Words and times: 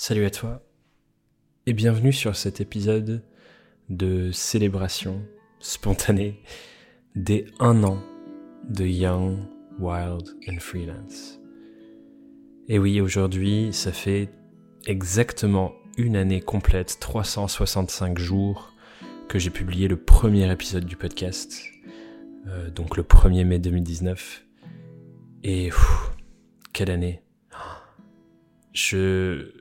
Salut 0.00 0.26
à 0.26 0.30
toi 0.30 0.62
et 1.66 1.72
bienvenue 1.72 2.12
sur 2.12 2.36
cet 2.36 2.60
épisode 2.60 3.24
de 3.88 4.30
célébration 4.30 5.26
spontanée 5.58 6.40
des 7.16 7.46
un 7.58 7.82
an 7.82 8.00
de 8.68 8.86
Young, 8.86 9.40
Wild 9.80 10.22
and 10.48 10.60
Freelance. 10.60 11.40
Et 12.68 12.78
oui, 12.78 13.00
aujourd'hui, 13.00 13.72
ça 13.72 13.90
fait 13.90 14.30
exactement 14.86 15.72
une 15.96 16.14
année 16.14 16.42
complète, 16.42 16.98
365 17.00 18.18
jours, 18.18 18.72
que 19.28 19.40
j'ai 19.40 19.50
publié 19.50 19.88
le 19.88 19.96
premier 19.96 20.48
épisode 20.48 20.84
du 20.84 20.94
podcast, 20.94 21.60
euh, 22.46 22.70
donc 22.70 22.96
le 22.96 23.02
1er 23.02 23.44
mai 23.44 23.58
2019. 23.58 24.46
Et 25.42 25.70
quelle 26.72 26.92
année 26.92 27.20
Je 28.72 29.58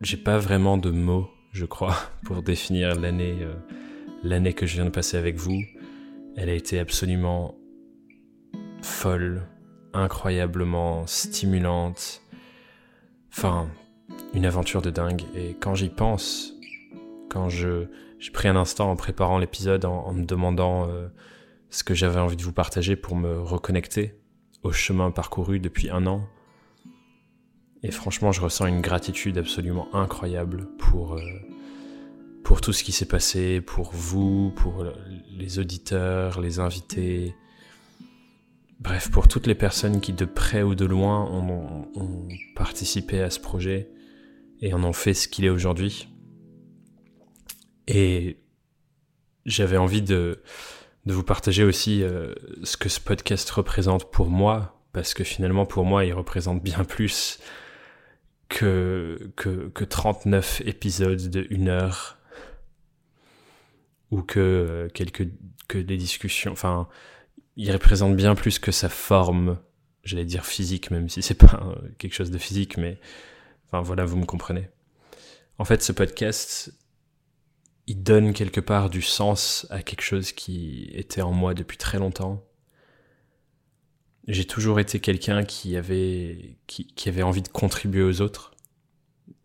j'ai 0.00 0.16
pas 0.16 0.38
vraiment 0.38 0.78
de 0.78 0.90
mots, 0.90 1.28
je 1.52 1.64
crois, 1.64 1.96
pour 2.24 2.42
définir 2.42 2.98
l'année 2.98 3.38
euh, 3.40 3.54
l'année 4.22 4.52
que 4.52 4.66
je 4.66 4.74
viens 4.74 4.84
de 4.84 4.90
passer 4.90 5.16
avec 5.16 5.36
vous. 5.36 5.62
Elle 6.36 6.48
a 6.48 6.54
été 6.54 6.78
absolument 6.78 7.56
folle, 8.82 9.42
incroyablement 9.92 11.06
stimulante. 11.06 12.22
Enfin, 13.30 13.68
une 14.34 14.46
aventure 14.46 14.82
de 14.82 14.90
dingue. 14.90 15.22
Et 15.34 15.56
quand 15.60 15.74
j'y 15.74 15.88
pense, 15.88 16.54
quand 17.28 17.48
je 17.48 17.86
j'ai 18.18 18.32
pris 18.32 18.48
un 18.48 18.56
instant 18.56 18.90
en 18.90 18.96
préparant 18.96 19.38
l'épisode, 19.38 19.84
en, 19.84 20.12
me 20.12 20.24
demandant 20.24 20.88
euh, 20.88 21.08
ce 21.70 21.84
que 21.84 21.94
j'avais 21.94 22.18
envie 22.18 22.36
de 22.36 22.42
vous 22.42 22.52
partager 22.52 22.96
pour 22.96 23.14
me 23.14 23.40
reconnecter 23.40 24.20
au 24.64 24.72
chemin 24.72 25.12
parcouru 25.12 25.60
depuis 25.60 25.88
un 25.88 26.06
an, 26.06 26.26
et 27.82 27.90
franchement, 27.90 28.32
je 28.32 28.40
ressens 28.40 28.66
une 28.66 28.80
gratitude 28.80 29.38
absolument 29.38 29.88
incroyable 29.94 30.66
pour, 30.78 31.14
euh, 31.14 31.22
pour 32.42 32.60
tout 32.60 32.72
ce 32.72 32.82
qui 32.82 32.92
s'est 32.92 33.06
passé, 33.06 33.60
pour 33.60 33.92
vous, 33.92 34.52
pour 34.56 34.84
les 35.30 35.58
auditeurs, 35.58 36.40
les 36.40 36.58
invités. 36.58 37.34
Bref, 38.80 39.10
pour 39.10 39.28
toutes 39.28 39.46
les 39.46 39.54
personnes 39.54 40.00
qui, 40.00 40.12
de 40.12 40.24
près 40.24 40.62
ou 40.62 40.74
de 40.74 40.84
loin, 40.84 41.24
ont, 41.30 42.28
participé 42.56 43.20
à 43.20 43.30
ce 43.30 43.38
projet 43.38 43.88
et 44.60 44.74
en 44.74 44.82
ont 44.82 44.92
fait 44.92 45.14
ce 45.14 45.28
qu'il 45.28 45.44
est 45.44 45.50
aujourd'hui. 45.50 46.08
Et 47.86 48.40
j'avais 49.46 49.76
envie 49.76 50.02
de, 50.02 50.42
de 51.06 51.12
vous 51.12 51.22
partager 51.22 51.62
aussi 51.62 52.02
euh, 52.02 52.34
ce 52.64 52.76
que 52.76 52.88
ce 52.88 53.00
podcast 53.00 53.48
représente 53.50 54.10
pour 54.10 54.28
moi, 54.28 54.82
parce 54.92 55.14
que 55.14 55.22
finalement, 55.22 55.64
pour 55.64 55.84
moi, 55.84 56.04
il 56.04 56.12
représente 56.12 56.62
bien 56.62 56.82
plus 56.84 57.38
que, 58.48 59.30
que, 59.36 59.68
que 59.68 59.84
39 59.84 60.62
épisodes 60.64 61.28
de 61.28 61.46
une 61.50 61.68
heure 61.68 62.18
ou 64.10 64.22
que 64.22 64.40
euh, 64.40 64.88
quelques 64.88 65.28
que 65.68 65.78
des 65.78 65.96
discussions. 65.96 66.52
Enfin 66.52 66.88
il 67.56 67.70
représente 67.72 68.16
bien 68.16 68.34
plus 68.34 68.58
que 68.58 68.72
sa 68.72 68.88
forme 68.88 69.58
j'allais 70.04 70.24
dire 70.24 70.46
physique 70.46 70.90
même 70.90 71.08
si 71.08 71.22
c'est 71.22 71.34
pas 71.34 71.74
quelque 71.98 72.14
chose 72.14 72.30
de 72.30 72.38
physique 72.38 72.78
mais 72.78 72.98
enfin 73.66 73.82
voilà 73.82 74.04
vous 74.04 74.16
me 74.16 74.24
comprenez. 74.26 74.68
En 75.58 75.64
fait 75.64 75.82
ce 75.82 75.92
podcast 75.92 76.72
il 77.86 78.02
donne 78.02 78.32
quelque 78.32 78.60
part 78.60 78.90
du 78.90 79.02
sens 79.02 79.66
à 79.70 79.82
quelque 79.82 80.02
chose 80.02 80.32
qui 80.32 80.90
était 80.92 81.22
en 81.22 81.32
moi 81.32 81.54
depuis 81.54 81.78
très 81.78 81.98
longtemps 81.98 82.47
j'ai 84.28 84.44
toujours 84.44 84.78
été 84.78 85.00
quelqu'un 85.00 85.42
qui 85.42 85.76
avait, 85.76 86.56
qui, 86.66 87.08
avait 87.08 87.22
envie 87.22 87.42
de 87.42 87.48
contribuer 87.48 88.02
aux 88.02 88.20
autres. 88.20 88.52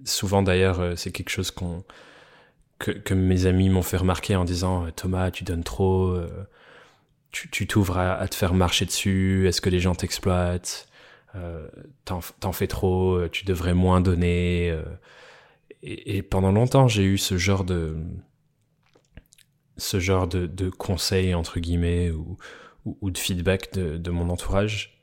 Souvent 0.05 0.43
d'ailleurs, 0.43 0.81
euh, 0.81 0.95
c'est 0.97 1.11
quelque 1.11 1.29
chose 1.29 1.51
que, 1.51 2.91
que, 2.91 3.13
mes 3.13 3.45
amis 3.45 3.69
m'ont 3.69 3.81
fait 3.81 3.97
remarquer 3.97 4.35
en 4.35 4.43
disant 4.43 4.91
Thomas, 4.91 5.31
tu 5.31 5.45
donnes 5.45 5.63
trop, 5.63 6.09
euh, 6.09 6.45
tu 7.31 7.65
t'ouvres 7.65 7.97
à, 7.97 8.27
te 8.27 8.35
faire 8.35 8.53
marcher 8.53 8.85
dessus, 8.85 9.47
est-ce 9.47 9.61
que 9.61 9.69
les 9.69 9.79
gens 9.79 9.95
t'exploitent, 9.95 10.87
euh, 11.35 11.67
t'en 12.05 12.51
fais 12.51 12.67
trop, 12.67 13.27
tu 13.29 13.45
devrais 13.45 13.73
moins 13.73 14.01
donner. 14.01 14.69
Euh. 14.71 14.83
Et, 15.81 16.17
et, 16.17 16.21
pendant 16.23 16.51
longtemps, 16.51 16.87
j'ai 16.87 17.03
eu 17.03 17.17
ce 17.17 17.37
genre 17.37 17.63
de, 17.63 17.97
ce 19.77 19.99
genre 19.99 20.27
de, 20.27 20.45
de 20.45 20.69
conseils 20.69 21.33
entre 21.33 21.59
guillemets 21.59 22.11
ou 22.11 22.37
ou, 22.85 23.11
de 23.11 23.17
feedback 23.17 23.73
de, 23.73 23.97
de, 23.97 24.11
mon 24.11 24.29
entourage. 24.29 25.01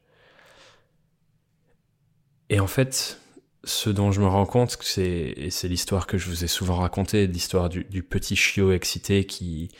Et 2.48 2.60
en 2.60 2.66
fait, 2.66 3.20
ce 3.64 3.90
dont 3.90 4.12
je 4.12 4.20
me 4.20 4.26
rends 4.26 4.46
compte, 4.46 4.76
c'est, 4.80 5.34
et 5.36 5.50
c'est 5.50 5.68
l'histoire 5.68 6.06
que 6.06 6.18
je 6.18 6.28
vous 6.28 6.44
ai 6.44 6.46
souvent 6.46 6.76
racontée, 6.76 7.26
l'histoire 7.26 7.68
du, 7.68 7.84
du, 7.84 8.02
petit 8.02 8.36
chiot 8.36 8.72
excité 8.72 9.24
qui, 9.24 9.70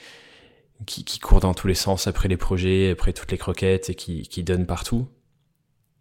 qui, 0.86 1.04
qui, 1.04 1.18
court 1.18 1.40
dans 1.40 1.54
tous 1.54 1.66
les 1.66 1.74
sens 1.74 2.06
après 2.06 2.28
les 2.28 2.36
projets, 2.36 2.90
après 2.90 3.12
toutes 3.12 3.32
les 3.32 3.38
croquettes 3.38 3.90
et 3.90 3.94
qui, 3.94 4.22
qui 4.22 4.42
donne 4.42 4.66
partout. 4.66 5.08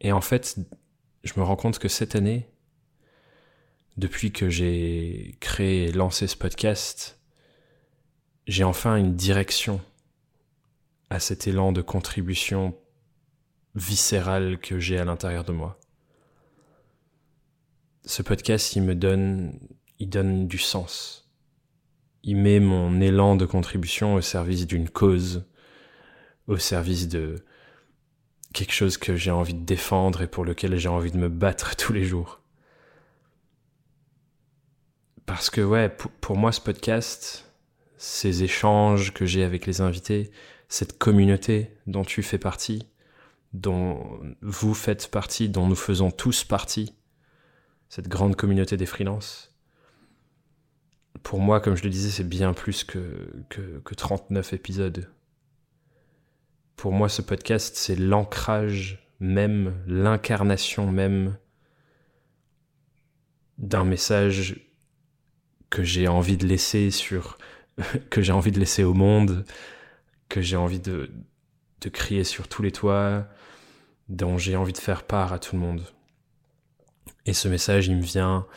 Et 0.01 0.11
en 0.11 0.21
fait, 0.21 0.57
je 1.23 1.33
me 1.37 1.43
rends 1.43 1.55
compte 1.55 1.79
que 1.79 1.89
cette 1.89 2.15
année, 2.15 2.47
depuis 3.97 4.31
que 4.31 4.49
j'ai 4.49 5.35
créé 5.41 5.85
et 5.85 5.91
lancé 5.91 6.27
ce 6.27 6.37
podcast, 6.37 7.19
j'ai 8.47 8.63
enfin 8.63 8.95
une 8.95 9.15
direction 9.15 9.81
à 11.09 11.19
cet 11.19 11.47
élan 11.47 11.71
de 11.71 11.81
contribution 11.81 12.75
viscérale 13.75 14.59
que 14.59 14.79
j'ai 14.79 14.97
à 14.97 15.05
l'intérieur 15.05 15.43
de 15.43 15.51
moi. 15.51 15.79
Ce 18.05 18.21
podcast, 18.21 18.75
il 18.75 18.83
me 18.83 18.95
donne, 18.95 19.59
il 19.99 20.09
donne 20.09 20.47
du 20.47 20.57
sens. 20.57 21.29
Il 22.23 22.37
met 22.37 22.59
mon 22.59 22.99
élan 23.01 23.35
de 23.35 23.45
contribution 23.45 24.15
au 24.15 24.21
service 24.21 24.67
d'une 24.67 24.89
cause, 24.89 25.45
au 26.47 26.57
service 26.57 27.07
de 27.07 27.43
quelque 28.53 28.73
chose 28.73 28.97
que 28.97 29.15
j'ai 29.15 29.31
envie 29.31 29.53
de 29.53 29.65
défendre 29.65 30.21
et 30.21 30.27
pour 30.27 30.43
lequel 30.43 30.77
j'ai 30.77 30.89
envie 30.89 31.11
de 31.11 31.17
me 31.17 31.29
battre 31.29 31.75
tous 31.75 31.93
les 31.93 32.03
jours. 32.03 32.41
Parce 35.25 35.49
que 35.49 35.61
ouais, 35.61 35.95
pour 36.21 36.37
moi 36.37 36.51
ce 36.51 36.61
podcast, 36.61 37.45
ces 37.97 38.43
échanges 38.43 39.13
que 39.13 39.25
j'ai 39.25 39.43
avec 39.43 39.67
les 39.67 39.81
invités, 39.81 40.31
cette 40.69 40.97
communauté 40.97 41.75
dont 41.87 42.05
tu 42.05 42.23
fais 42.23 42.37
partie, 42.37 42.87
dont 43.53 44.19
vous 44.41 44.75
faites 44.75 45.09
partie, 45.09 45.49
dont 45.49 45.67
nous 45.67 45.75
faisons 45.75 46.11
tous 46.11 46.43
partie, 46.43 46.93
cette 47.89 48.07
grande 48.07 48.35
communauté 48.35 48.77
des 48.77 48.85
freelances. 48.85 49.55
Pour 51.23 51.39
moi, 51.39 51.59
comme 51.59 51.75
je 51.75 51.83
le 51.83 51.89
disais, 51.89 52.11
c'est 52.11 52.27
bien 52.27 52.53
plus 52.53 52.83
que, 52.83 53.43
que, 53.49 53.79
que 53.79 53.95
39 53.95 54.53
épisodes. 54.53 55.09
Pour 56.75 56.93
moi, 56.93 57.09
ce 57.09 57.23
podcast, 57.23 57.75
c'est 57.75 57.95
l'ancrage 57.95 59.05
même, 59.19 59.75
l'incarnation 59.87 60.89
même 60.89 61.35
d'un 63.57 63.83
message 63.83 64.67
que 65.69 65.83
j'ai 65.83 66.07
envie 66.07 66.37
de 66.37 66.47
laisser 66.47 66.91
sur, 66.91 67.37
que 68.11 68.21
j'ai 68.21 68.31
envie 68.31 68.51
de 68.51 68.59
laisser 68.59 68.83
au 68.83 68.93
monde, 68.93 69.45
que 70.29 70.41
j'ai 70.41 70.55
envie 70.55 70.79
de, 70.79 71.11
crier 71.91 72.23
sur 72.23 72.47
tous 72.47 72.61
les 72.61 72.71
toits, 72.71 73.27
dont 74.07 74.37
j'ai 74.37 74.55
envie 74.55 74.73
de 74.73 74.77
faire 74.77 75.03
part 75.03 75.33
à 75.33 75.39
tout 75.39 75.55
le 75.55 75.61
monde. 75.61 75.83
Et 77.25 77.33
ce 77.33 77.47
message, 77.47 77.87
il 77.87 77.97
me 77.97 78.01
vient 78.01 78.47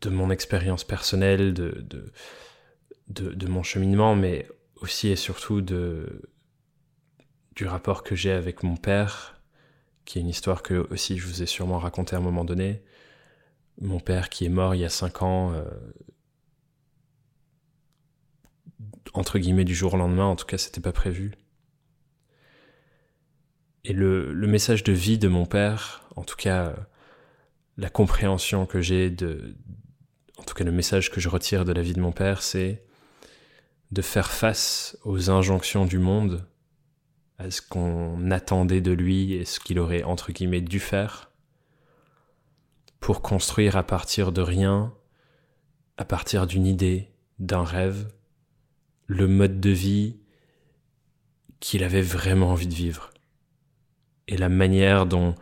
de 0.00 0.10
mon 0.10 0.30
expérience 0.30 0.84
personnelle, 0.84 1.52
de, 1.52 3.48
mon 3.48 3.62
cheminement, 3.62 4.14
mais 4.14 4.48
aussi 4.76 5.08
et 5.08 5.16
surtout 5.16 5.60
du 5.60 7.66
rapport 7.66 8.02
que 8.02 8.14
j'ai 8.14 8.32
avec 8.32 8.62
mon 8.62 8.76
père, 8.76 9.40
qui 10.04 10.18
est 10.18 10.22
une 10.22 10.28
histoire 10.28 10.62
que 10.62 10.86
aussi 10.90 11.18
je 11.18 11.26
vous 11.26 11.42
ai 11.42 11.46
sûrement 11.46 11.78
racontée 11.78 12.14
à 12.14 12.18
un 12.18 12.22
moment 12.22 12.44
donné. 12.44 12.82
Mon 13.80 13.98
père 13.98 14.28
qui 14.28 14.44
est 14.44 14.50
mort 14.50 14.74
il 14.74 14.82
y 14.82 14.84
a 14.84 14.90
cinq 14.90 15.22
ans 15.22 15.52
euh, 15.52 15.64
entre 19.12 19.38
guillemets 19.38 19.64
du 19.64 19.74
jour 19.74 19.94
au 19.94 19.96
lendemain, 19.96 20.26
en 20.26 20.36
tout 20.36 20.46
cas 20.46 20.58
c'était 20.58 20.80
pas 20.80 20.92
prévu. 20.92 21.32
Et 23.84 23.92
le, 23.92 24.32
le, 24.32 24.46
message 24.46 24.82
de 24.82 24.92
vie 24.92 25.18
de 25.18 25.28
mon 25.28 25.44
père, 25.44 26.08
en 26.16 26.22
tout 26.22 26.36
cas 26.36 26.74
la 27.76 27.90
compréhension 27.90 28.66
que 28.66 28.80
j'ai 28.80 29.10
de, 29.10 29.56
en 30.38 30.42
tout 30.42 30.54
cas 30.54 30.64
le 30.64 30.72
message 30.72 31.10
que 31.10 31.20
je 31.20 31.28
retire 31.28 31.64
de 31.64 31.72
la 31.72 31.82
vie 31.82 31.92
de 31.92 32.00
mon 32.00 32.12
père, 32.12 32.42
c'est 32.42 32.84
de 33.90 34.02
faire 34.02 34.30
face 34.30 34.98
aux 35.04 35.30
injonctions 35.30 35.84
du 35.84 35.98
monde, 35.98 36.46
à 37.38 37.50
ce 37.50 37.60
qu'on 37.62 38.30
attendait 38.30 38.80
de 38.80 38.92
lui 38.92 39.34
et 39.34 39.44
ce 39.44 39.60
qu'il 39.60 39.78
aurait 39.78 40.02
entre 40.02 40.32
guillemets 40.32 40.60
dû 40.60 40.80
faire, 40.80 41.30
pour 43.00 43.22
construire 43.22 43.76
à 43.76 43.82
partir 43.82 44.32
de 44.32 44.40
rien, 44.40 44.94
à 45.96 46.04
partir 46.04 46.46
d'une 46.46 46.66
idée, 46.66 47.12
d'un 47.38 47.64
rêve, 47.64 48.08
le 49.14 49.28
mode 49.28 49.60
de 49.60 49.70
vie 49.70 50.16
qu'il 51.60 51.84
avait 51.84 52.02
vraiment 52.02 52.50
envie 52.50 52.66
de 52.66 52.74
vivre 52.74 53.10
et 54.26 54.36
la 54.36 54.48
manière 54.48 55.06
dont 55.06 55.36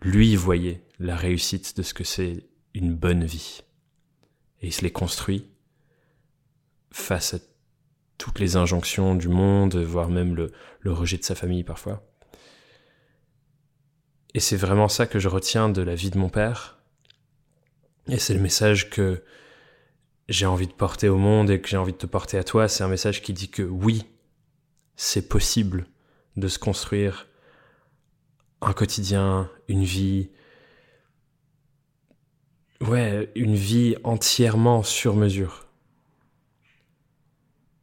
lui 0.00 0.34
voyait 0.34 0.82
la 0.98 1.14
réussite 1.14 1.76
de 1.76 1.82
ce 1.82 1.92
que 1.92 2.04
c'est 2.04 2.46
une 2.72 2.94
bonne 2.94 3.24
vie. 3.24 3.60
Et 4.62 4.68
il 4.68 4.72
se 4.72 4.82
les 4.82 4.90
construit 4.90 5.50
face 6.90 7.34
à 7.34 7.38
toutes 8.16 8.40
les 8.40 8.56
injonctions 8.56 9.14
du 9.14 9.28
monde, 9.28 9.76
voire 9.76 10.08
même 10.08 10.34
le, 10.34 10.50
le 10.80 10.92
rejet 10.92 11.18
de 11.18 11.24
sa 11.24 11.34
famille 11.34 11.64
parfois. 11.64 12.02
Et 14.32 14.40
c'est 14.40 14.56
vraiment 14.56 14.88
ça 14.88 15.06
que 15.06 15.18
je 15.18 15.28
retiens 15.28 15.68
de 15.68 15.82
la 15.82 15.94
vie 15.94 16.10
de 16.10 16.18
mon 16.18 16.30
père. 16.30 16.78
Et 18.08 18.18
c'est 18.18 18.34
le 18.34 18.40
message 18.40 18.88
que 18.88 19.22
j'ai 20.28 20.46
envie 20.46 20.66
de 20.66 20.72
porter 20.72 21.08
au 21.08 21.16
monde 21.16 21.50
et 21.50 21.60
que 21.60 21.68
j'ai 21.68 21.76
envie 21.76 21.92
de 21.92 21.98
te 21.98 22.06
porter 22.06 22.38
à 22.38 22.44
toi. 22.44 22.68
C'est 22.68 22.84
un 22.84 22.88
message 22.88 23.22
qui 23.22 23.32
dit 23.32 23.48
que 23.48 23.62
oui, 23.62 24.04
c'est 24.96 25.28
possible 25.28 25.86
de 26.36 26.48
se 26.48 26.58
construire 26.58 27.28
un 28.60 28.72
quotidien, 28.72 29.50
une 29.68 29.84
vie, 29.84 30.30
ouais, 32.80 33.30
une 33.34 33.54
vie 33.54 33.96
entièrement 34.04 34.82
sur 34.82 35.16
mesure. 35.16 35.66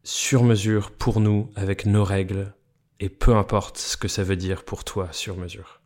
Sur 0.03 0.43
mesure 0.43 0.91
pour 0.91 1.19
nous, 1.19 1.51
avec 1.55 1.85
nos 1.85 2.03
règles, 2.03 2.53
et 2.99 3.09
peu 3.09 3.35
importe 3.35 3.77
ce 3.77 3.97
que 3.97 4.07
ça 4.07 4.23
veut 4.23 4.35
dire 4.35 4.63
pour 4.63 4.83
toi 4.83 5.11
sur 5.11 5.35
mesure. 5.35 5.81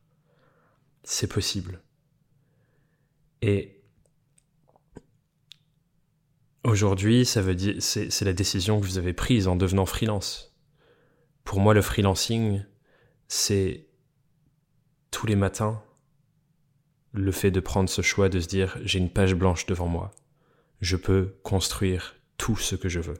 C'est 1.03 1.31
possible. 1.31 1.81
Et 3.41 3.78
aujourd'hui, 6.63 7.25
ça 7.25 7.41
veut 7.41 7.55
dire, 7.55 7.75
c'est 7.79 8.21
la 8.21 8.33
décision 8.33 8.79
que 8.79 8.85
vous 8.85 8.97
avez 8.97 9.13
prise 9.13 9.47
en 9.47 9.55
devenant 9.55 9.85
freelance. 9.85 10.55
Pour 11.43 11.59
moi, 11.59 11.73
le 11.73 11.81
freelancing, 11.81 12.63
c'est 13.27 13.87
tous 15.11 15.27
les 15.27 15.35
matins 15.35 15.81
le 17.11 17.31
fait 17.31 17.51
de 17.51 17.59
prendre 17.59 17.89
ce 17.89 18.01
choix 18.01 18.29
de 18.29 18.39
se 18.39 18.47
dire 18.47 18.77
j'ai 18.83 18.99
une 18.99 19.09
page 19.09 19.33
blanche 19.33 19.65
devant 19.65 19.87
moi, 19.87 20.11
je 20.81 20.95
peux 20.95 21.35
construire 21.43 22.15
tout 22.37 22.55
ce 22.55 22.75
que 22.75 22.89
je 22.89 22.99
veux. 22.99 23.17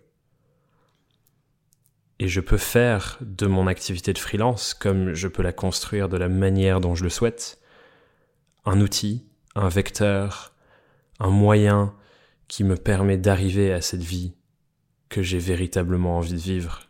Et 2.20 2.28
je 2.28 2.42
peux 2.42 2.58
faire 2.58 3.18
de 3.22 3.48
mon 3.48 3.66
activité 3.68 4.12
de 4.14 4.18
freelance, 4.18 4.74
comme 4.74 5.14
je 5.14 5.28
peux 5.28 5.42
la 5.42 5.54
construire 5.54 6.10
de 6.10 6.18
la 6.18 6.28
manière 6.28 6.82
dont 6.82 6.94
je 6.94 7.04
le 7.04 7.10
souhaite, 7.10 7.60
un 8.66 8.82
outil, 8.82 9.26
un 9.56 9.70
vecteur, 9.70 10.54
un 11.20 11.30
moyen 11.30 11.96
qui 12.50 12.66
me 12.66 12.76
permet 12.76 13.18
d'arriver 13.18 13.72
à 13.72 13.82
cette 13.82 14.02
vie 14.02 14.34
que 15.08 15.22
j'ai 15.22 15.40
véritablement 15.40 16.18
envie 16.18 16.34
de 16.34 16.38
vivre, 16.38 16.90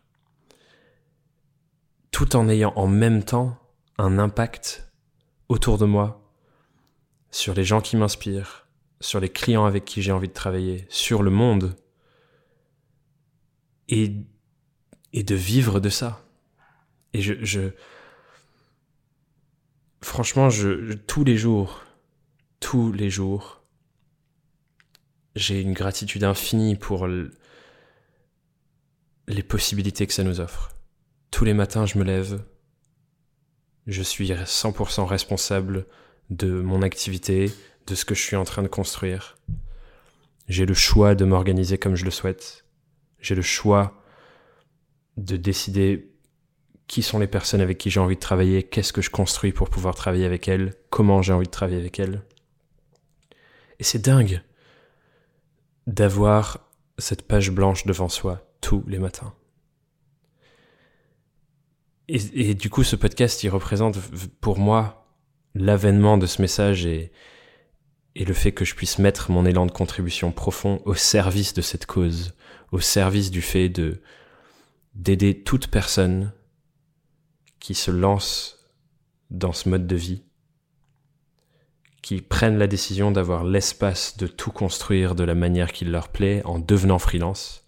tout 2.10 2.36
en 2.36 2.50
ayant 2.50 2.74
en 2.76 2.88
même 2.88 3.24
temps 3.24 3.60
un 4.00 4.18
impact 4.18 4.92
autour 5.50 5.78
de 5.78 5.86
moi 5.86 6.34
sur 7.30 7.54
les 7.54 7.64
gens 7.64 7.82
qui 7.82 7.98
m'inspirent, 7.98 8.68
sur 9.02 9.20
les 9.20 9.30
clients 9.30 9.66
avec 9.66 9.86
qui 9.86 10.02
j'ai 10.02 10.12
envie 10.12 10.30
de 10.30 10.34
travailler, 10.34 10.88
sur 10.90 11.22
le 11.22 11.30
monde, 11.30 11.76
et, 13.90 14.16
et 15.14 15.24
de 15.24 15.36
vivre 15.36 15.80
de 15.80 15.90
ça. 15.90 16.26
Et 17.14 17.22
je, 17.22 17.72
franchement, 20.02 20.50
je, 20.50 20.94
tous 20.94 21.24
les 21.24 21.38
jours, 21.38 21.84
tous 22.60 22.92
les 22.92 23.10
jours, 23.10 23.59
j'ai 25.40 25.62
une 25.62 25.74
gratitude 25.74 26.24
infinie 26.24 26.76
pour 26.76 27.08
les 27.08 27.32
possibilités 29.44 30.06
que 30.06 30.14
ça 30.14 30.24
nous 30.24 30.40
offre. 30.40 30.74
Tous 31.32 31.46
les 31.46 31.54
matins, 31.54 31.86
je 31.86 31.98
me 31.98 32.04
lève, 32.04 32.44
je 33.88 34.04
suis 34.04 34.32
100% 34.32 35.06
responsable 35.06 35.86
de 36.30 36.62
mon 36.62 36.82
activité, 36.82 37.52
de 37.88 37.96
ce 37.96 38.06
que 38.06 38.16
je 38.16 38.22
suis 38.22 38.36
en 38.36 38.44
train 38.44 38.64
de 38.64 38.68
construire. 38.68 39.38
J'ai 40.48 40.66
le 40.66 40.74
choix 40.74 41.16
de 41.16 41.26
m'organiser 41.26 41.78
comme 41.78 41.96
je 41.96 42.06
le 42.06 42.12
souhaite. 42.12 42.66
J'ai 43.20 43.36
le 43.36 43.42
choix 43.42 44.04
de 45.18 45.38
décider 45.38 46.12
qui 46.88 47.04
sont 47.04 47.20
les 47.20 47.28
personnes 47.28 47.62
avec 47.62 47.78
qui 47.78 47.92
j'ai 47.92 48.00
envie 48.00 48.16
de 48.16 48.20
travailler, 48.20 48.64
qu'est-ce 48.64 48.94
que 48.94 49.02
je 49.02 49.12
construis 49.12 49.52
pour 49.52 49.70
pouvoir 49.70 49.94
travailler 49.94 50.26
avec 50.26 50.48
elles, 50.48 50.74
comment 50.90 51.22
j'ai 51.22 51.34
envie 51.34 51.46
de 51.46 51.52
travailler 51.52 51.80
avec 51.80 52.00
elles. 52.00 52.24
Et 53.80 53.84
c'est 53.84 54.00
dingue 54.00 54.42
d'avoir 55.88 56.70
cette 56.98 57.28
page 57.28 57.52
blanche 57.52 57.86
devant 57.86 58.10
soi 58.10 58.46
tous 58.62 58.84
les 58.88 59.00
matins. 59.00 59.34
Et, 62.12 62.56
du 62.56 62.72
coup, 62.72 62.84
ce 62.84 62.96
podcast, 62.96 63.44
il 63.44 63.50
représente 63.50 64.00
pour 64.42 64.58
moi 64.58 65.06
l'avènement 65.54 66.18
de 66.18 66.26
ce 66.26 66.42
message 66.42 66.88
et, 66.88 67.12
et 68.16 68.26
le 68.26 68.34
fait 68.34 68.52
que 68.52 68.66
je 68.66 68.74
puisse 68.74 68.98
mettre 68.98 69.32
mon 69.32 69.46
élan 69.46 69.68
de 69.68 69.72
contribution 69.72 70.32
profond 70.32 70.82
au 70.86 70.96
service 70.96 71.54
de 71.54 71.62
cette 71.62 71.86
cause, 71.86 72.34
au 72.72 72.80
service 72.80 73.30
du 73.30 73.44
fait 73.44 73.70
de 73.70 74.02
d'aider 74.96 75.44
toute 75.44 75.68
personne 75.68 76.34
qui 77.60 77.76
se 77.76 77.92
lance 77.92 78.68
dans 79.30 79.54
ce 79.54 79.70
mode 79.70 79.86
de 79.86 79.96
vie, 79.96 80.24
qui 82.10 82.24
prennent 82.24 82.58
la 82.58 82.66
décision 82.66 83.12
d'avoir 83.12 83.44
l'espace 83.44 84.18
de 84.18 84.26
tout 84.26 84.50
construire 84.50 85.14
de 85.14 85.24
la 85.24 85.36
manière 85.36 85.72
qu'il 85.72 85.92
leur 85.92 86.08
plaît 86.10 86.42
en 86.44 86.58
devenant 86.58 86.98
freelance, 86.98 87.64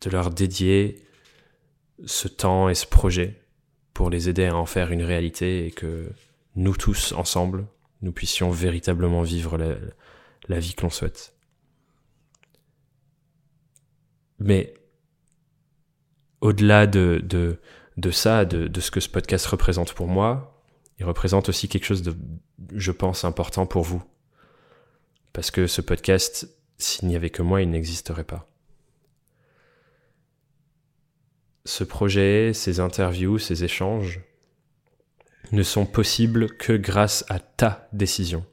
de 0.00 0.10
leur 0.10 0.30
dédier 0.30 1.02
ce 2.06 2.28
temps 2.28 2.68
et 2.68 2.76
ce 2.76 2.86
projet 2.86 3.42
pour 3.94 4.10
les 4.10 4.28
aider 4.28 4.46
à 4.46 4.54
en 4.54 4.64
faire 4.64 4.92
une 4.92 5.02
réalité 5.02 5.66
et 5.66 5.72
que 5.72 6.12
nous 6.54 6.76
tous 6.76 7.10
ensemble, 7.10 7.66
nous 8.00 8.12
puissions 8.12 8.52
véritablement 8.52 9.22
vivre 9.22 9.58
la, 10.48 10.60
vie 10.60 10.74
que 10.74 10.82
l'on 10.82 10.90
souhaite. 10.90 11.34
Mais 14.38 14.72
au-delà 16.40 16.86
de, 16.86 17.20
de, 17.24 17.58
de, 17.96 18.10
ça, 18.12 18.44
de, 18.44 18.68
de 18.68 18.80
ce 18.80 18.92
que 18.92 19.00
ce 19.00 19.08
podcast 19.08 19.46
représente 19.46 19.94
pour 19.94 20.06
moi, 20.06 20.51
il 20.98 21.04
représente 21.04 21.48
aussi 21.48 21.68
quelque 21.68 21.84
chose 21.84 22.02
de, 22.02 22.16
je 22.74 22.92
pense, 22.92 23.24
important 23.24 23.66
pour 23.66 23.82
vous. 23.82 24.02
Parce 25.32 25.50
que 25.50 25.66
ce 25.66 25.80
podcast, 25.80 26.48
s'il 26.78 27.08
n'y 27.08 27.16
avait 27.16 27.30
que 27.30 27.42
moi, 27.42 27.62
il 27.62 27.70
n'existerait 27.70 28.24
pas. 28.24 28.52
ce 31.64 31.84
projet, 31.84 32.52
ces 32.54 32.80
interviews, 32.80 33.38
ces 33.38 33.64
échanges 33.64 34.20
ne 35.52 35.62
sont 35.62 35.86
possibles 35.86 36.56
que 36.56 36.72
grâce 36.72 37.24
à 37.28 37.38
ta 37.38 37.88
décision. 37.92 38.44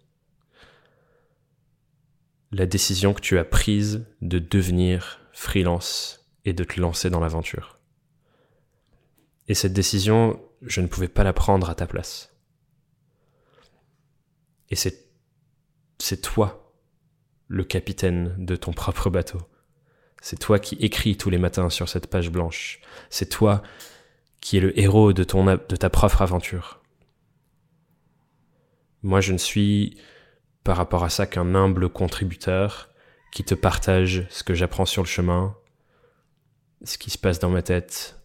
La 2.51 2.65
décision 2.65 3.13
que 3.13 3.21
tu 3.21 3.37
as 3.37 3.45
prise 3.45 4.05
de 4.21 4.39
devenir 4.39 5.21
freelance 5.33 6.27
et 6.45 6.53
de 6.53 6.63
te 6.63 6.79
lancer 6.79 7.09
dans 7.09 7.19
l'aventure. 7.19 7.77
Et 9.47 9.53
cette 9.53 9.73
décision, 9.73 10.41
je 10.61 10.81
ne 10.81 10.87
pouvais 10.87 11.07
pas 11.07 11.23
la 11.23 11.33
prendre 11.33 11.69
à 11.69 11.75
ta 11.75 11.87
place. 11.87 12.35
Et 14.69 14.75
c'est, 14.75 15.07
c'est 15.99 16.21
toi, 16.21 16.73
le 17.47 17.63
capitaine 17.63 18.35
de 18.37 18.55
ton 18.55 18.73
propre 18.73 19.09
bateau. 19.09 19.41
C'est 20.21 20.39
toi 20.39 20.59
qui 20.59 20.75
écris 20.75 21.17
tous 21.17 21.29
les 21.29 21.37
matins 21.37 21.69
sur 21.69 21.87
cette 21.87 22.07
page 22.07 22.29
blanche. 22.29 22.81
C'est 23.09 23.29
toi 23.29 23.63
qui 24.41 24.57
es 24.57 24.59
le 24.59 24.77
héros 24.79 25.13
de, 25.13 25.23
de 25.23 25.75
ta 25.75 25.89
propre 25.89 26.21
aventure. 26.21 26.81
Moi, 29.01 29.21
je 29.21 29.33
ne 29.33 29.37
suis 29.37 29.97
par 30.63 30.77
rapport 30.77 31.03
à 31.03 31.09
ça 31.09 31.25
qu'un 31.25 31.55
humble 31.55 31.89
contributeur 31.89 32.89
qui 33.31 33.43
te 33.43 33.55
partage 33.55 34.27
ce 34.29 34.43
que 34.43 34.53
j'apprends 34.53 34.85
sur 34.85 35.03
le 35.03 35.07
chemin, 35.07 35.55
ce 36.83 36.97
qui 36.97 37.09
se 37.09 37.17
passe 37.17 37.39
dans 37.39 37.49
ma 37.49 37.61
tête, 37.61 38.18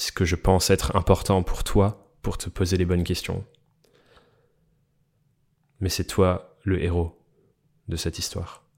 ce 0.00 0.12
que 0.12 0.24
je 0.24 0.36
pense 0.36 0.70
être 0.70 0.96
important 0.96 1.42
pour 1.42 1.64
toi, 1.64 2.12
pour 2.22 2.38
te 2.38 2.48
poser 2.48 2.76
les 2.76 2.84
bonnes 2.84 3.04
questions. 3.04 3.44
Mais 5.80 5.88
c'est 5.88 6.04
toi 6.04 6.56
le 6.64 6.82
héros 6.82 7.20
de 7.88 7.96
cette 7.96 8.18
histoire. 8.18 8.68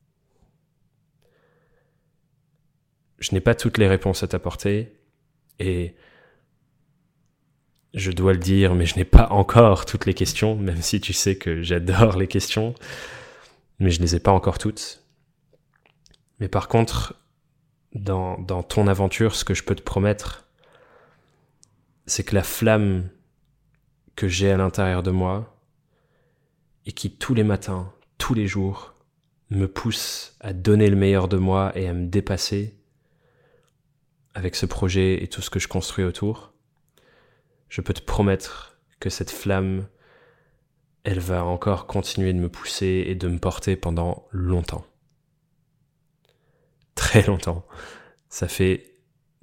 je 3.21 3.33
n'ai 3.33 3.41
pas 3.41 3.55
toutes 3.55 3.79
les 3.79 3.87
réponses 3.87 4.23
à 4.23 4.29
t'apporter 4.29 4.93
et 5.59 5.95
je 7.93 8.11
dois 8.11 8.33
le 8.33 8.39
dire, 8.39 8.75
mais 8.75 8.87
je 8.87 8.97
n'ai 8.97 9.05
pas 9.05 9.29
encore 9.31 9.85
toutes 9.85 10.07
les 10.07 10.15
questions, 10.15 10.57
même 10.57 10.81
si 10.81 11.00
tu 11.00 11.12
sais 11.12 11.37
que 11.37 11.62
j'adore 11.62 12.17
les 12.17 12.29
questions, 12.29 12.75
mais 13.79 13.91
je 13.91 13.99
ne 13.99 14.05
les 14.05 14.17
ai 14.17 14.21
pas 14.21 14.33
encore 14.33 14.59
toutes. 14.59 15.05
Mais 16.39 16.49
par 16.49 16.69
contre, 16.69 17.15
dans, 17.95 18.39
dans 18.39 18.62
ton 18.62 18.87
aventure, 18.87 19.35
ce 19.35 19.45
que 19.45 19.55
je 19.55 19.65
peux 19.65 19.75
te 19.75 19.83
promettre, 19.83 20.47
c'est 22.11 22.25
que 22.25 22.35
la 22.35 22.43
flamme 22.43 23.09
que 24.17 24.26
j'ai 24.26 24.50
à 24.50 24.57
l'intérieur 24.57 25.02
de 25.02 25.12
moi, 25.12 25.57
et 26.85 26.93
qui 26.93 27.17
tous 27.17 27.35
les 27.35 27.45
matins, 27.45 27.93
tous 28.19 28.35
les 28.35 28.49
jours, 28.49 28.95
me 29.50 29.67
pousse 29.67 30.37
à 30.40 30.52
donner 30.52 30.90
le 30.90 30.97
meilleur 30.97 31.29
de 31.29 31.37
moi 31.37 31.73
et 31.76 31.87
à 31.87 31.93
me 31.93 32.07
dépasser, 32.07 32.76
avec 34.35 34.57
ce 34.57 34.67
projet 34.67 35.23
et 35.23 35.29
tout 35.29 35.40
ce 35.40 35.50
que 35.50 35.61
je 35.61 35.69
construis 35.69 36.05
autour, 36.05 36.52
je 37.69 37.81
peux 37.81 37.95
te 37.95 38.02
promettre 38.02 38.76
que 38.99 39.09
cette 39.09 39.31
flamme 39.31 39.87
elle 41.05 41.21
va 41.21 41.45
encore 41.45 41.87
continuer 41.87 42.33
de 42.33 42.38
me 42.38 42.49
pousser 42.49 43.05
et 43.07 43.14
de 43.14 43.29
me 43.29 43.38
porter 43.38 43.76
pendant 43.76 44.26
longtemps. 44.33 44.85
Très 46.95 47.23
longtemps. 47.23 47.64
Ça 48.29 48.49
fait 48.49 48.99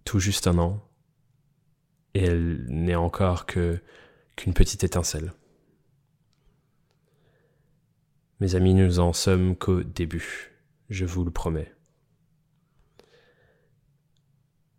tout 0.06 0.20
juste 0.20 0.46
un 0.46 0.60
an. 0.60 0.87
Et 2.18 2.24
elle 2.24 2.66
n'est 2.68 2.96
encore 2.96 3.46
qu'une 3.46 3.80
petite 4.56 4.84
étincelle. 4.84 5.34
Mes 8.40 8.56
amis, 8.56 8.74
nous 8.74 9.00
en 9.00 9.14
sommes 9.14 9.56
qu'au 9.56 9.84
début, 9.84 10.52
je 10.90 11.06
vous 11.06 11.24
le 11.24 11.30
promets. 11.30 11.72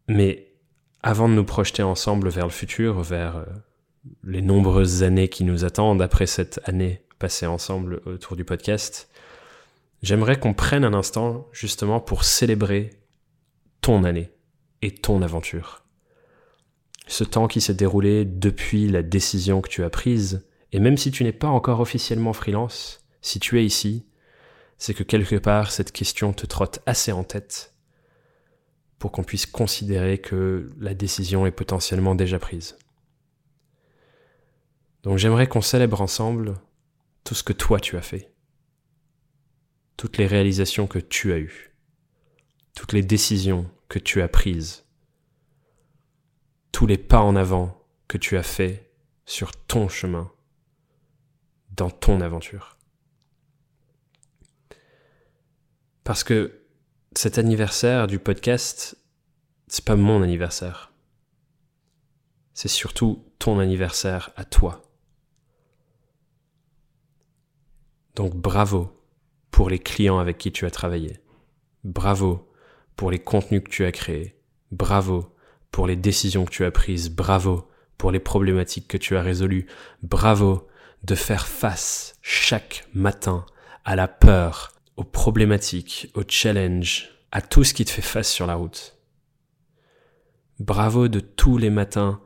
Mais 0.08 0.50
avant 1.04 1.28
de 1.28 1.34
nous 1.34 1.44
projeter 1.44 1.84
ensemble 1.84 2.28
vers 2.28 2.46
le 2.46 2.50
futur, 2.50 3.02
vers 3.02 3.36
euh, 3.36 3.44
les 4.24 4.42
nombreuses 4.42 5.04
années 5.04 5.28
qui 5.28 5.44
nous 5.44 5.64
attendent 5.64 6.02
après 6.02 6.26
cette 6.26 6.60
année 6.64 7.04
passée 7.20 7.46
ensemble 7.46 8.02
autour 8.04 8.34
du 8.34 8.44
podcast, 8.44 9.08
j'aimerais 10.02 10.40
qu'on 10.40 10.54
prenne 10.54 10.82
un 10.82 10.92
instant 10.92 11.46
justement 11.52 12.00
pour 12.00 12.24
célébrer 12.24 12.90
ton 13.80 14.02
année 14.02 14.32
et 14.82 14.92
ton 14.92 15.22
aventure. 15.22 15.84
Ce 17.08 17.24
temps 17.24 17.48
qui 17.48 17.62
s'est 17.62 17.74
déroulé 17.74 18.26
depuis 18.26 18.86
la 18.86 19.02
décision 19.02 19.62
que 19.62 19.68
tu 19.68 19.82
as 19.82 19.90
prise, 19.90 20.46
et 20.72 20.78
même 20.78 20.98
si 20.98 21.10
tu 21.10 21.24
n'es 21.24 21.32
pas 21.32 21.48
encore 21.48 21.80
officiellement 21.80 22.34
freelance, 22.34 23.04
si 23.22 23.40
tu 23.40 23.58
es 23.58 23.64
ici, 23.64 24.06
c'est 24.76 24.92
que 24.92 25.02
quelque 25.02 25.36
part 25.36 25.72
cette 25.72 25.90
question 25.90 26.34
te 26.34 26.44
trotte 26.44 26.80
assez 26.84 27.10
en 27.10 27.24
tête 27.24 27.74
pour 28.98 29.10
qu'on 29.10 29.24
puisse 29.24 29.46
considérer 29.46 30.18
que 30.18 30.70
la 30.78 30.92
décision 30.92 31.46
est 31.46 31.50
potentiellement 31.50 32.14
déjà 32.14 32.38
prise. 32.38 32.76
Donc 35.02 35.16
j'aimerais 35.16 35.46
qu'on 35.46 35.62
célèbre 35.62 36.02
ensemble 36.02 36.60
tout 37.24 37.34
ce 37.34 37.42
que 37.42 37.54
toi 37.54 37.80
tu 37.80 37.96
as 37.96 38.02
fait, 38.02 38.32
toutes 39.96 40.18
les 40.18 40.26
réalisations 40.26 40.86
que 40.86 40.98
tu 40.98 41.32
as 41.32 41.38
eues, 41.38 41.74
toutes 42.74 42.92
les 42.92 43.02
décisions 43.02 43.70
que 43.88 43.98
tu 43.98 44.20
as 44.20 44.28
prises, 44.28 44.84
tous 46.78 46.86
les 46.86 46.96
pas 46.96 47.22
en 47.22 47.34
avant 47.34 47.84
que 48.06 48.18
tu 48.18 48.36
as 48.36 48.44
fait 48.44 48.88
sur 49.26 49.50
ton 49.50 49.88
chemin, 49.88 50.30
dans 51.72 51.90
ton 51.90 52.20
aventure. 52.20 52.76
Parce 56.04 56.22
que 56.22 56.62
cet 57.16 57.36
anniversaire 57.36 58.06
du 58.06 58.20
podcast, 58.20 58.96
c'est 59.66 59.84
pas 59.84 59.96
mon 59.96 60.22
anniversaire. 60.22 60.92
C'est 62.54 62.68
surtout 62.68 63.24
ton 63.40 63.58
anniversaire 63.58 64.30
à 64.36 64.44
toi. 64.44 64.80
Donc 68.14 68.36
bravo 68.36 69.04
pour 69.50 69.68
les 69.68 69.80
clients 69.80 70.20
avec 70.20 70.38
qui 70.38 70.52
tu 70.52 70.64
as 70.64 70.70
travaillé. 70.70 71.18
Bravo 71.82 72.48
pour 72.94 73.10
les 73.10 73.18
contenus 73.18 73.64
que 73.64 73.68
tu 73.68 73.84
as 73.84 73.90
créés. 73.90 74.40
Bravo 74.70 75.34
pour 75.70 75.86
les 75.86 75.96
décisions 75.96 76.44
que 76.44 76.50
tu 76.50 76.64
as 76.64 76.70
prises. 76.70 77.10
Bravo 77.10 77.68
pour 77.96 78.10
les 78.12 78.20
problématiques 78.20 78.88
que 78.88 78.96
tu 78.96 79.16
as 79.16 79.22
résolues. 79.22 79.66
Bravo 80.02 80.68
de 81.04 81.14
faire 81.14 81.46
face 81.46 82.16
chaque 82.22 82.86
matin 82.94 83.44
à 83.84 83.96
la 83.96 84.08
peur, 84.08 84.72
aux 84.96 85.04
problématiques, 85.04 86.10
aux 86.14 86.24
challenges, 86.26 87.08
à 87.32 87.42
tout 87.42 87.64
ce 87.64 87.74
qui 87.74 87.84
te 87.84 87.90
fait 87.90 88.02
face 88.02 88.30
sur 88.30 88.46
la 88.46 88.54
route. 88.54 88.98
Bravo 90.58 91.08
de 91.08 91.20
tous 91.20 91.56
les 91.56 91.70
matins 91.70 92.20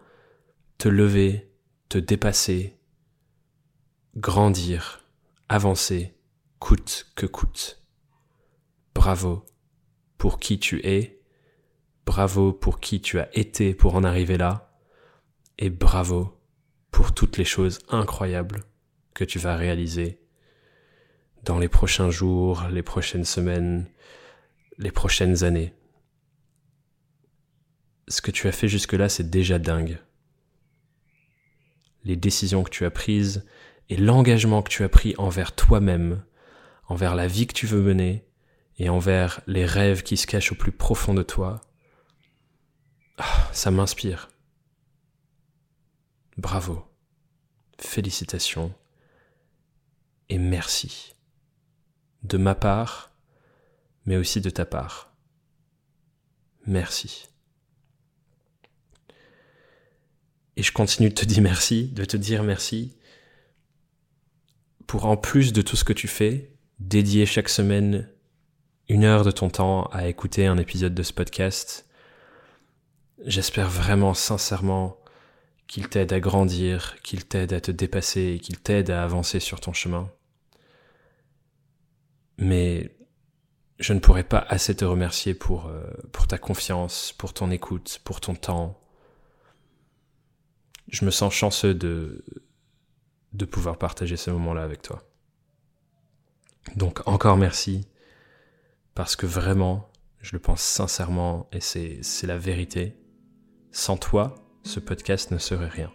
te 0.78 0.88
lever, 0.88 1.52
te 1.88 1.98
dépasser, 1.98 2.76
grandir, 4.16 5.04
avancer 5.48 6.16
coûte 6.58 7.12
que 7.14 7.26
coûte. 7.26 7.82
Bravo 8.94 9.44
pour 10.18 10.40
qui 10.40 10.58
tu 10.58 10.84
es, 10.86 11.21
bravo 12.06 12.52
pour 12.52 12.80
qui 12.80 13.00
tu 13.00 13.18
as 13.18 13.28
été 13.36 13.74
pour 13.74 13.94
en 13.94 14.04
arriver 14.04 14.36
là, 14.36 14.76
et 15.58 15.70
bravo 15.70 16.38
pour 16.90 17.12
toutes 17.12 17.38
les 17.38 17.44
choses 17.44 17.78
incroyables 17.88 18.64
que 19.14 19.24
tu 19.24 19.38
vas 19.38 19.56
réaliser 19.56 20.18
dans 21.44 21.58
les 21.58 21.68
prochains 21.68 22.10
jours, 22.10 22.64
les 22.70 22.82
prochaines 22.82 23.24
semaines, 23.24 23.86
les 24.78 24.90
prochaines 24.90 25.44
années. 25.44 25.74
Ce 28.08 28.20
que 28.20 28.30
tu 28.30 28.48
as 28.48 28.52
fait 28.52 28.68
jusque-là, 28.68 29.08
c'est 29.08 29.30
déjà 29.30 29.58
dingue. 29.58 29.98
Les 32.04 32.16
décisions 32.16 32.62
que 32.62 32.70
tu 32.70 32.84
as 32.84 32.90
prises, 32.90 33.44
et 33.88 33.96
l'engagement 33.96 34.62
que 34.62 34.70
tu 34.70 34.84
as 34.84 34.88
pris 34.88 35.14
envers 35.18 35.54
toi-même, 35.54 36.24
envers 36.88 37.14
la 37.14 37.26
vie 37.26 37.46
que 37.46 37.54
tu 37.54 37.66
veux 37.66 37.82
mener 37.82 38.24
et 38.78 38.88
envers 38.88 39.40
les 39.46 39.66
rêves 39.66 40.02
qui 40.02 40.16
se 40.16 40.26
cachent 40.26 40.52
au 40.52 40.54
plus 40.54 40.72
profond 40.72 41.14
de 41.14 41.22
toi, 41.22 41.60
ça 43.52 43.70
m'inspire. 43.70 44.30
Bravo, 46.36 46.84
félicitations 47.78 48.74
et 50.28 50.38
merci. 50.38 51.14
De 52.22 52.38
ma 52.38 52.54
part, 52.54 53.12
mais 54.06 54.16
aussi 54.16 54.40
de 54.40 54.50
ta 54.50 54.64
part. 54.64 55.12
Merci. 56.66 57.28
Et 60.56 60.62
je 60.62 60.72
continue 60.72 61.08
de 61.08 61.14
te 61.14 61.24
dire 61.24 61.42
merci, 61.42 61.88
de 61.88 62.04
te 62.04 62.16
dire 62.16 62.42
merci, 62.42 62.96
pour 64.86 65.06
en 65.06 65.16
plus 65.16 65.52
de 65.52 65.62
tout 65.62 65.76
ce 65.76 65.84
que 65.84 65.92
tu 65.92 66.08
fais, 66.08 66.52
dédier 66.78 67.26
chaque 67.26 67.48
semaine 67.48 68.08
une 68.88 69.04
heure 69.04 69.24
de 69.24 69.30
ton 69.30 69.48
temps 69.48 69.84
à 69.86 70.06
écouter 70.06 70.46
un 70.46 70.58
épisode 70.58 70.94
de 70.94 71.02
ce 71.02 71.12
podcast. 71.12 71.88
J'espère 73.24 73.68
vraiment 73.68 74.14
sincèrement 74.14 74.98
qu'il 75.68 75.88
t'aide 75.88 76.12
à 76.12 76.20
grandir, 76.20 77.00
qu'il 77.02 77.24
t'aide 77.24 77.52
à 77.52 77.60
te 77.60 77.70
dépasser, 77.70 78.40
qu'il 78.42 78.60
t'aide 78.60 78.90
à 78.90 79.04
avancer 79.04 79.40
sur 79.40 79.60
ton 79.60 79.72
chemin. 79.72 80.10
Mais 82.38 82.96
je 83.78 83.92
ne 83.92 84.00
pourrais 84.00 84.24
pas 84.24 84.44
assez 84.48 84.74
te 84.74 84.84
remercier 84.84 85.34
pour, 85.34 85.66
euh, 85.66 85.84
ta 86.28 86.38
confiance, 86.38 87.12
pour 87.12 87.32
ton 87.32 87.50
écoute, 87.50 88.00
pour 88.04 88.20
ton 88.20 88.34
temps. 88.34 88.80
Je 90.88 91.04
me 91.04 91.10
sens 91.10 91.32
chanceux 91.32 91.74
de 91.74 92.24
pouvoir 93.50 93.78
partager 93.78 94.16
ce 94.16 94.30
moment-là 94.30 94.62
avec 94.62 94.82
toi. 94.82 95.02
Donc 96.76 97.06
encore 97.06 97.36
merci, 97.36 97.86
parce 98.94 99.16
que 99.16 99.26
vraiment, 99.26 99.90
je 100.20 100.32
le 100.32 100.38
pense 100.38 100.62
sincèrement, 100.62 101.48
et 101.52 101.60
c'est 101.60 102.26
la 102.26 102.38
vérité, 102.38 102.96
sans 103.72 103.96
toi, 103.96 104.34
ce 104.62 104.80
podcast 104.80 105.30
ne 105.30 105.38
serait 105.38 105.68
rien. 105.68 105.90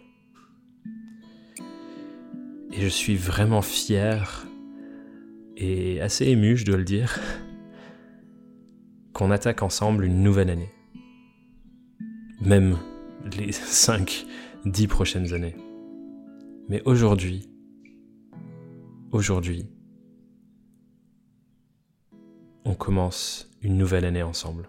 Et 2.72 2.80
je 2.80 2.88
suis 2.88 3.16
vraiment 3.16 3.62
fier 3.62 4.46
et 5.56 6.00
assez 6.00 6.26
ému, 6.26 6.56
je 6.56 6.66
dois 6.66 6.76
le 6.76 6.84
dire, 6.84 7.18
qu'on 9.12 9.30
attaque 9.30 9.62
ensemble 9.62 10.04
une 10.04 10.22
nouvelle 10.22 10.50
année. 10.50 10.70
Même 12.40 12.76
les 13.36 13.52
5, 13.52 14.26
10 14.64 14.86
prochaines 14.88 15.32
années. 15.32 15.56
Mais 16.68 16.82
aujourd'hui, 16.84 17.48
aujourd'hui, 19.12 19.70
on 22.64 22.74
commence 22.74 23.50
une 23.62 23.78
nouvelle 23.78 24.04
année 24.04 24.22
ensemble. 24.22 24.68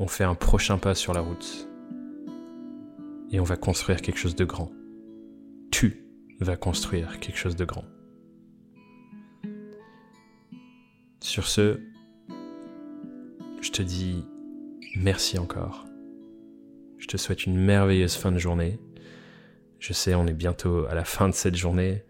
On 0.00 0.08
fait 0.08 0.24
un 0.24 0.34
prochain 0.34 0.78
pas 0.78 0.96
sur 0.96 1.14
la 1.14 1.20
route. 1.20 1.68
Et 3.30 3.38
on 3.38 3.44
va 3.44 3.56
construire 3.56 4.02
quelque 4.02 4.18
chose 4.18 4.34
de 4.34 4.44
grand. 4.44 4.72
Tu 5.70 6.04
vas 6.40 6.56
construire 6.56 7.20
quelque 7.20 7.38
chose 7.38 7.54
de 7.54 7.64
grand. 7.64 7.84
Sur 11.20 11.46
ce, 11.46 11.78
je 13.60 13.70
te 13.70 13.82
dis 13.82 14.24
merci 14.96 15.38
encore. 15.38 15.86
Je 16.98 17.06
te 17.06 17.16
souhaite 17.16 17.46
une 17.46 17.56
merveilleuse 17.56 18.16
fin 18.16 18.32
de 18.32 18.38
journée 18.38 18.80
je 19.80 19.94
sais, 19.94 20.14
on 20.14 20.26
est 20.26 20.34
bientôt 20.34 20.86
à 20.86 20.94
la 20.94 21.04
fin 21.04 21.28
de 21.28 21.34
cette 21.34 21.56
journée, 21.56 22.04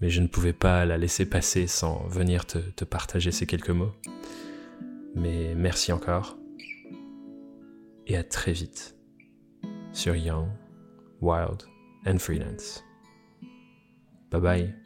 mais 0.00 0.08
je 0.08 0.22
ne 0.22 0.26
pouvais 0.26 0.54
pas 0.54 0.86
la 0.86 0.96
laisser 0.96 1.26
passer 1.26 1.66
sans 1.66 2.06
venir 2.08 2.46
te, 2.46 2.84
partager 2.84 3.30
ces 3.30 3.46
quelques 3.46 3.70
mots. 3.70 3.92
Mais 5.14 5.54
merci 5.54 5.92
encore. 5.92 6.39
Et 8.10 8.16
à 8.16 8.24
très 8.24 8.50
vite 8.50 8.96
sur 9.92 10.16
Young, 10.16 10.48
Wild 11.20 11.62
and 12.04 12.18
Freelance. 12.18 12.82
Bye 14.32 14.40
bye. 14.40 14.79